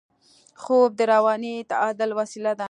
خوب 0.61 0.89
د 0.99 1.01
رواني 1.13 1.55
تعادل 1.71 2.09
وسیله 2.19 2.51
ده 2.57 2.59